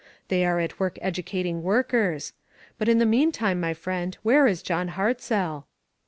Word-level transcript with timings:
They 0.29 0.43
are 0.47 0.59
at 0.59 0.79
work 0.79 0.97
educating 0.99 1.61
workers. 1.61 2.33
But 2.79 2.89
in 2.89 2.97
the 2.97 3.05
meantime, 3.05 3.59
my 3.59 3.75
friend, 3.75 4.17
where 4.23 4.47
is 4.47 4.63
John 4.63 4.87
Hartzell?" 4.89 5.65